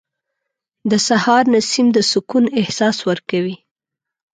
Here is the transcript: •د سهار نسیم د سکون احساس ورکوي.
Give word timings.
•د 0.91 0.93
سهار 1.07 1.43
نسیم 1.55 1.87
د 1.95 1.99
سکون 2.11 2.45
احساس 2.61 2.97
ورکوي. 3.09 3.55